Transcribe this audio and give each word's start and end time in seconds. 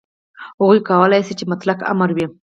هغوی 0.59 0.79
کولای 0.89 1.21
شول 1.27 1.37
چې 1.39 1.45
مطلق 1.51 1.77
امر 1.91 2.09
وي. 2.15 2.25